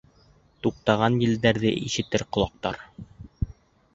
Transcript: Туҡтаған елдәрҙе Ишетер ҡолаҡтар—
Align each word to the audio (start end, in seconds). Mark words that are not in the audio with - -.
Туҡтаған 0.67 1.17
елдәрҙе 1.25 1.75
Ишетер 1.89 2.25
ҡолаҡтар— 2.37 2.81